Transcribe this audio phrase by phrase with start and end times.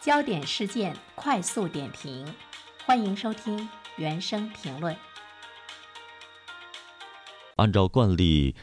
[0.00, 2.24] 焦点事件快速点评，
[2.86, 4.94] 欢迎收听原声评论。
[7.56, 8.54] 按照惯例，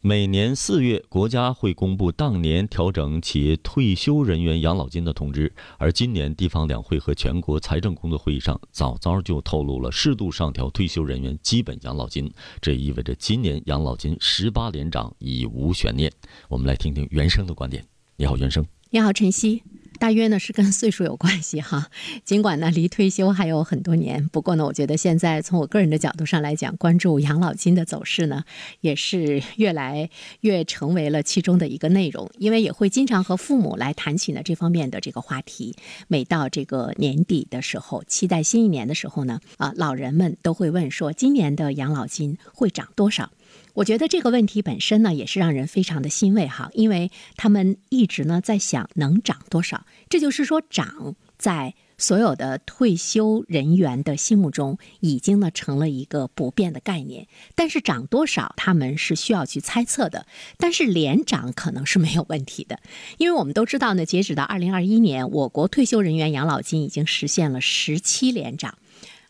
[0.00, 5.52] 每年四月，国家会公布当年调整企业退休人员养老金的通知。
[5.78, 12.32] 而今年地方两会和全国财政工作会议上，早早就透露了适度上调退休人员基本养老金。
[12.60, 16.12] 这意味着今年养老金十八连涨已无悬念。
[16.48, 17.84] 我们来听听原生的观点。
[18.14, 18.64] 你好，原生。
[18.90, 19.64] 你好，晨曦。
[20.04, 21.88] 大约呢是跟岁数有关系哈，
[22.26, 28.44] 尽管呢离退休还有很多年，不过呢，我觉得现在从我个人的角度上来讲，关注养老金的走势呢，
[28.82, 30.10] 也是越来
[30.42, 35.74] 越成为了其中的一个内容，因为也会经常和父母来谈起呢这方面的这个话题。
[36.06, 43.30] 每到这个年底的时候，期待新一年的时候呢，啊，老人们都会问说，今年的养老金会涨多少？
[43.74, 49.84] 我觉得这个问题本身呢，也是让人非常的欣慰哈，因为他们一直呢在想能涨多少。
[50.08, 57.26] 这就是说，涨在所有的退休人员的心目中已经呢成了一个不变的概念。
[57.56, 60.26] 但是涨多少，他们是需要去猜测的。
[60.56, 62.78] 但是连涨可能是没有问题的，
[63.18, 68.78] 因为我们都知道呢，截止到二零二一年，我国退休人员养老金已经实现了十七连涨。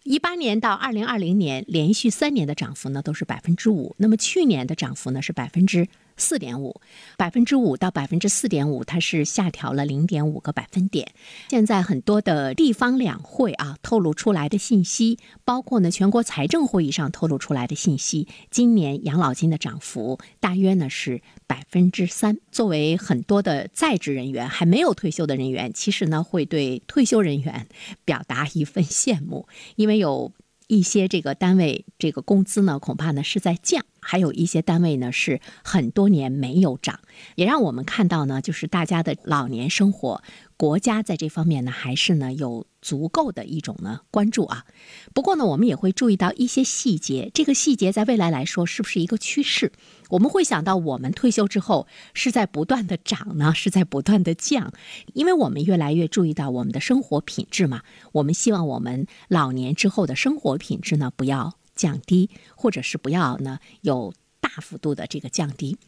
[0.05, 3.97] 一八年到二零二零年，连续三年的涨幅呢都是百分之五。
[3.97, 5.89] 那么去年的涨幅呢是百分之。
[6.17, 6.81] 四点五，
[7.17, 11.13] 百分之五到百分之四点五，它是下调了零点五个百分点。
[11.49, 22.39] 现在很多的地方两会啊透露出来的信息，包括呢全国财政会议上透露出来的信息，今年养老金的涨幅大约呢是百分之三。
[22.51, 27.67] 作为很多的在职人员，还没有退休的人员，其实呢会对退休人员
[28.05, 30.33] 表达一份羡慕，因为有。
[30.67, 37.01] 一些这个单位这个工资呢，恐怕呢是在降；还有一些单位呢是很多年没有涨，
[37.35, 40.23] 也让我们看到呢，就是大家的老年生活。
[40.57, 44.67] 国家在这方面呢，还是呢有足够的一种呢关注啊。
[45.15, 49.73] 不过呢，我们也会注意到一些细节，这个细节在未来来说是不是一个趋势？
[50.11, 54.71] 我们会想到，我们退休之后是在不断的涨呢，是在不断的降，
[55.15, 57.81] 因为我们越来越注意到我们的生活品质嘛。
[58.13, 65.79] 我们希望我们老年之后的生活品质呢不要降低，或者是不要呢有大幅度的这个降低。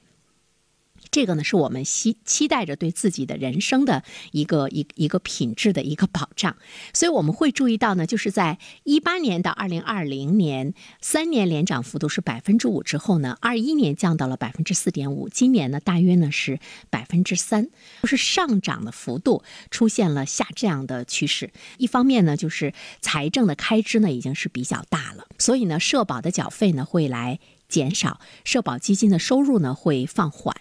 [1.11, 4.03] 这个呢，是我们期期待着对自己的人生的
[4.33, 6.57] 一个一一个品质的一个保障，
[6.93, 16.59] 所以我们会注意到呢，就是在一八年到二零二零年三年连涨幅度是百分之五之后呢，二一年降到了百分之四点五，今年呢大约呢是
[16.91, 17.69] 百分之三，
[18.03, 21.51] 就是上涨的幅度出现了下降的趋势。
[21.79, 27.39] 一方面呢，就是财政的开支呢已经是比较大了，所以呢，社保的缴费呢会来。
[27.69, 30.55] 减少社保基金的收入呢会放缓，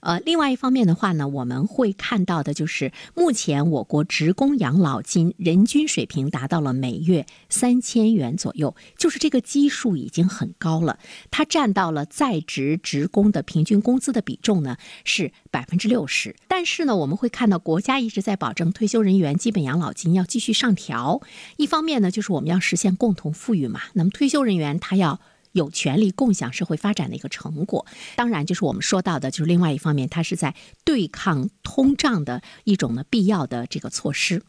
[0.00, 10.98] 呃，另外一方面的话呢，我们会看到的就是目前我国职工养老金人均水平达到了每月三千元左右，就是这个基数已经很高了，
[11.30, 16.36] 它占到了在职职工的平均工资的比重呢是百分之六十。
[16.46, 21.20] 但是呢，我们会看到国家一直在保证退休人员基本养老金要继续上调，
[21.56, 25.20] 一方面呢就是我们要实现共同富裕嘛，那么退休人员他要。
[25.52, 34.42] 有权利共享社会发展的一个成果，当然就是我们说到的，就是另外一方面，它是在对抗通胀的一种呢必要的这个措施。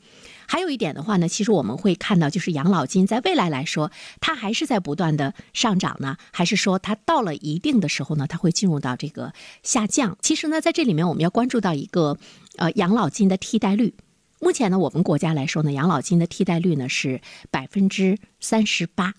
[0.47, 10.17] 还有一点的话呢，其实我们会看到，就是养老金在未来来说，它还是在不断的上涨呢，还是说它到了一定的时候呢，它会进入到这个下降？
[10.21, 12.17] 其实呢，在这里面我们要关注到一个
[12.57, 13.95] 呃养老金的替代率。
[14.39, 19.13] 目前呢，我们国家来说呢，养老金的替代率呢是百分之三十八。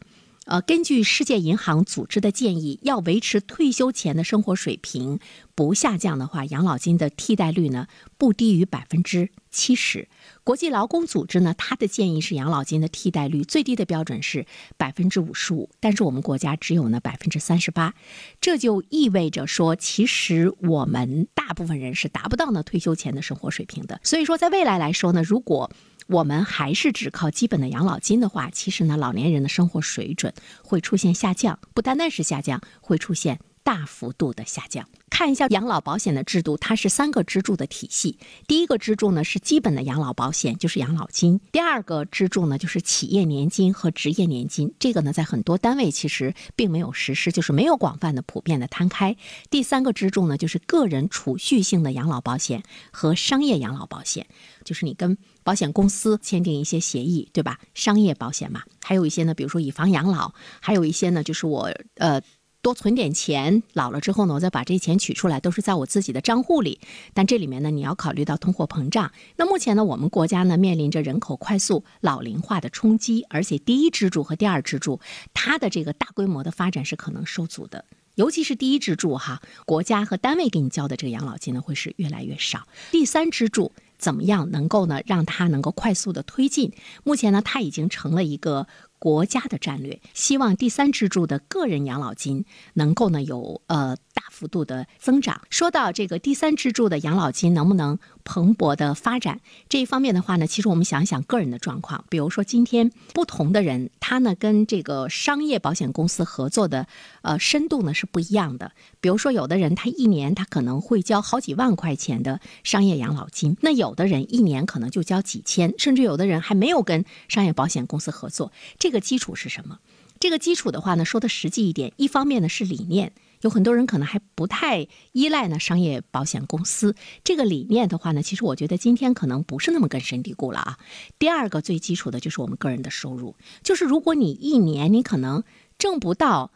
[0.44, 5.20] 呃，根据世界银行组织的建议，要维持退休前的生活水平
[5.54, 7.86] 不下降的话，养老金的替代率呢
[8.18, 10.08] 不低于百分之七十。
[10.42, 14.44] 国际劳工组织呢，它的建议是养老金的替代率最低的标准是
[14.76, 17.94] 百分之五十五，但是我们国家只有呢百分之三十八，
[18.40, 24.00] 这就意味着说，其实我们大部分人是达不到呢退休前的生活水平的。
[24.02, 25.70] 所以说，在未来来说呢，如果
[26.12, 30.30] 我们还是只靠基本的养老金的话，其实呢，老年人的生活水准
[30.62, 34.86] 会出现下降，不单单是下降，会出现大幅度的下降。
[35.10, 38.18] 看一下养老保险的制度，它是三个支柱的体系。
[38.48, 49.14] 第一个支柱呢是基本的养老保险，就是养老金；第二个支柱呢就是企业年金和职业年金，这个呢在很多单位其实并没有实施，就是没有广泛的、普遍的摊开。
[49.50, 54.26] 第三个支柱呢就是个人储蓄性的养老保险和商业养老保险，
[54.64, 57.60] 就是你跟保险公司签订一些协议，对吧？
[57.74, 62.20] 商业保险嘛，还有一些呢，比如说以房养老，还有一些呢就是我呃。
[62.62, 66.78] 多存点钱，老了之后呢，我再把这些钱取出来，都是在我自己的账户里。
[67.12, 69.10] 但这里面呢，你要考虑到通货膨胀。
[69.34, 75.00] 那目前呢，我们国家呢面临着人口快速老龄化的冲击，而且第一支柱和第二支柱
[75.34, 77.84] 它的这个大规模的发展是可能受阻的。
[78.14, 82.68] 尤其是第一支柱哈，国家和单位给你交的这个养老金呢，会是越来越少。
[82.92, 86.72] 第三支柱怎么样能够呢，让它能够快速的推进？
[87.02, 88.68] 目前呢，它已经成了一个。
[89.02, 92.44] 国家的战略，希望第三支柱的个人养老金
[92.74, 95.42] 能够呢有呃大幅度的增长。
[95.50, 106.86] 说到这个第三支柱的养老金能不能蓬勃的发展这一方面的话呢，其实我们想想个人的状况，比如说今天不同的人，他呢跟这个商业保险公司合作的
[107.22, 108.70] 呃深度呢是不一样的。
[109.00, 118.91] 比如说有的人他一年他可能会交好几万块钱的商业养老金，那有的人一年可能就交几千，甚至有的人还没有跟商业保险公司合作这。
[118.92, 119.78] 这个基础是什么？
[120.20, 126.94] 这个基础的话呢，说的实际一点，一方面呢是理念，有很多人可能还不太依赖呢商业保险公司。
[127.24, 130.78] 这个理念的话呢，其实我觉得今天可能不是那么根深蒂固了啊。
[131.18, 135.42] 第二个最基础的就是我们个人的收入，就是如果你一年你可能
[135.78, 136.52] 挣不到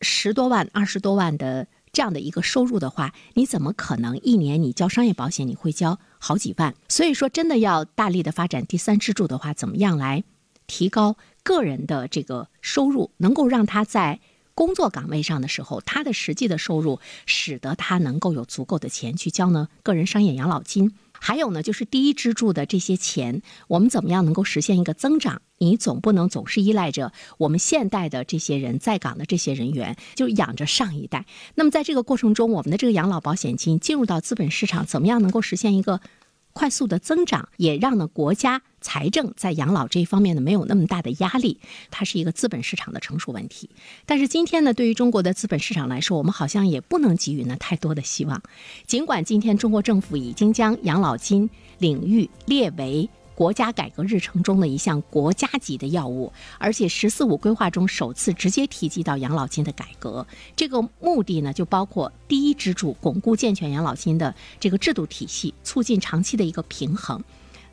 [0.00, 6.74] 十多万、二十多万的这样的一个收入的话，你怎么可能一年你交商业保险你会交好几万？
[6.88, 10.24] 所以说，真的要大力的发展第三支柱的话，怎么样来
[10.66, 11.16] 提高？
[11.42, 14.18] 个人的这个收入能够让他在
[14.54, 20.94] 工作岗位上的时候，他的实际的收入使得他能够有足够的钱去交呢个人商业养老金。
[21.18, 25.40] 还有呢，就是第一支柱的这些钱，我们怎么样能够实现一个增长？
[25.58, 31.24] 你总不能总是依赖着我们现代的这些人在岗的这些人员，就养着上一代。
[31.54, 36.00] 那么在这个过程中，我们的这个养老保险金进入到资本市场，怎么样能够实现一个？
[36.56, 41.60] 快速的增长也让呢国家财政在养老这一方面呢没有那么大的压力，
[41.90, 43.68] 它是一个资本市场的成熟问题。
[44.06, 48.42] 但是今天呢，对于中国的资本市场来说，我们好像也不能给予呢太多的希望。
[48.86, 53.10] 尽管今天中国政府已经将养老金领域列为。
[53.36, 60.26] 国家改革日程中的一项国家级的药物，而且“十四五”规划中首次直接提及到养老金的改革。
[60.56, 67.22] 这个目的呢，就包括第一支柱巩固健全养老金的这个制度体系，促进长期的一个平衡。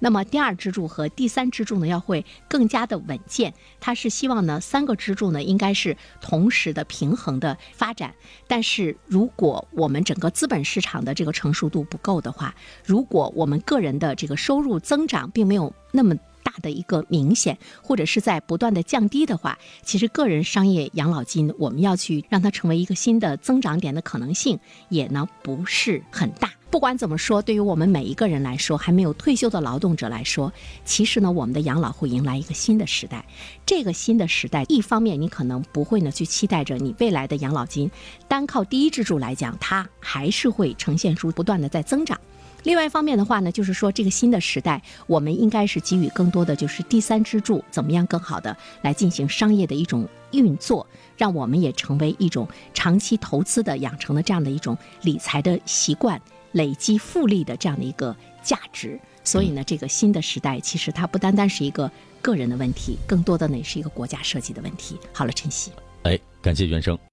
[0.04, 3.54] 那么第二支柱和第三支柱呢，要会更加的稳健。
[3.80, 8.14] 它是希望呢，三个支柱呢应该是同时的平衡的发展。
[8.46, 12.54] 但是如果我们整个资本市场的这个成熟度不够的话，
[12.86, 16.14] 如果我们个人的这个收入增长并没有那么
[16.44, 24.60] 大的一个明显，或者是在不断的降低的话，其实个人商业养老金我们要去让它成为一个新的增长点的可能性
[24.90, 26.52] 也呢不是很大。
[26.74, 30.52] 不管怎么说，对于我们每一个人来说，还没有退休的劳动者来说，
[30.84, 33.24] 其实呢，我们的养老会迎来一个新的时代。
[33.64, 37.92] 这个新的时代，一方面你可能不会呢去期待着你未来的养老金
[38.28, 42.20] 单靠第一支柱来讲，它还是会呈现出不断的在增长。
[42.64, 56.20] 另外一方面的话呢，就是说这个新的时代，我们应该是给予更多的就是第三支柱，怎么样更好的来进行商业的一种运作，让我们也成为一种长期投资的养成的这样的一种理财的习惯。
[56.54, 61.92] 累积复利的这样的一个价值，所以呢，这个新的时代其实它不单单是一个
[62.22, 64.98] 个人的问题，更多的呢也是一个国家设计的问题。
[65.12, 65.72] 好了，晨曦，
[66.04, 66.98] 哎，感谢原生。